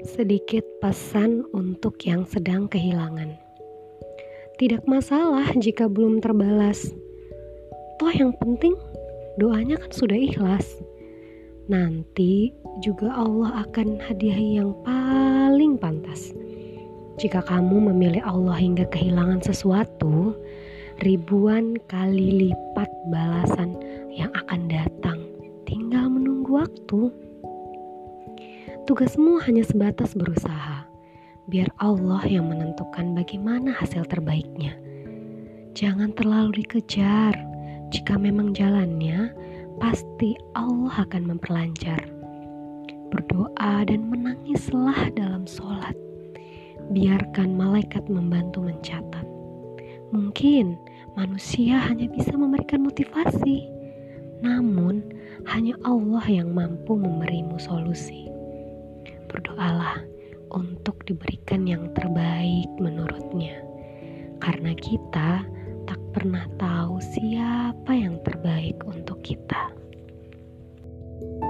Sedikit 0.00 0.64
pesan 0.80 1.44
untuk 1.52 2.00
yang 2.08 2.24
sedang 2.24 2.64
kehilangan. 2.72 3.36
Tidak 4.56 4.88
masalah 4.88 5.52
jika 5.60 5.92
belum 5.92 6.24
terbalas. 6.24 6.88
Toh 8.00 8.08
yang 8.08 8.32
penting 8.40 8.72
doanya 9.36 9.76
kan 9.76 9.92
sudah 9.92 10.16
ikhlas. 10.16 10.64
Nanti 11.68 12.48
juga 12.80 13.12
Allah 13.12 13.68
akan 13.68 14.00
hadiahi 14.00 14.56
yang 14.56 14.72
paling 14.88 15.76
pantas. 15.76 16.32
Jika 17.20 17.44
kamu 17.44 17.92
memilih 17.92 18.24
Allah 18.24 18.56
hingga 18.56 18.88
kehilangan 18.88 19.44
sesuatu, 19.44 20.32
ribuan 21.04 21.76
kali 21.92 22.48
lipat 22.48 22.88
balasan 23.12 23.76
yang 24.08 24.32
akan 24.32 24.64
datang. 24.64 25.20
Tinggal 25.68 26.08
menunggu 26.08 26.64
waktu. 26.64 27.29
Tugasmu 28.90 29.38
hanya 29.46 29.62
sebatas 29.62 30.18
berusaha. 30.18 30.82
Biar 31.46 31.70
Allah 31.78 32.26
yang 32.26 32.50
menentukan 32.50 33.14
bagaimana 33.14 33.70
hasil 33.70 34.02
terbaiknya. 34.10 34.74
Jangan 35.78 36.10
terlalu 36.18 36.66
dikejar. 36.66 37.38
Jika 37.94 38.18
memang 38.18 38.50
jalannya, 38.50 39.30
pasti 39.78 40.34
Allah 40.58 41.06
akan 41.06 41.22
memperlancar. 41.22 42.02
Berdoa 43.14 43.86
dan 43.86 44.10
menangislah 44.10 45.14
dalam 45.14 45.46
sholat 45.46 45.94
biarkan 46.90 47.54
malaikat 47.54 48.02
membantu 48.10 48.58
mencatat. 48.66 49.22
Mungkin 50.10 50.74
manusia 51.14 51.78
hanya 51.78 52.10
bisa 52.10 52.34
memberikan 52.34 52.82
motivasi, 52.82 53.70
namun 54.42 55.14
hanya 55.46 55.78
Allah 55.86 56.26
yang 56.26 56.50
mampu 56.50 56.98
memberimu 56.98 57.54
solusi. 57.62 58.39
Allah 59.60 60.00
untuk 60.50 61.04
diberikan 61.04 61.68
yang 61.68 61.92
terbaik 61.92 62.66
menurutnya. 62.80 63.60
Karena 64.40 64.72
kita 64.72 65.44
tak 65.84 66.00
pernah 66.16 66.48
tahu 66.56 66.96
siapa 66.98 67.92
yang 67.92 68.16
terbaik 68.24 68.80
untuk 68.88 69.20
kita. 69.20 69.76
thank 71.20 71.44
you 71.44 71.49